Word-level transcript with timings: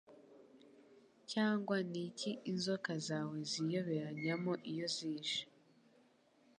Cyangwa 1.31 1.75
niki 1.91 2.31
l 2.35 2.39
inzoka 2.51 2.93
zawe 3.07 3.37
ziyoberanyamo 3.49 4.53
iyo 4.71 4.87
zije 4.95 5.39